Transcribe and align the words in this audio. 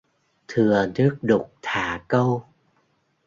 Thừa 0.47 0.87
nước 0.95 1.17
đục 1.21 1.53
thả 1.61 2.03
câu 2.07 2.45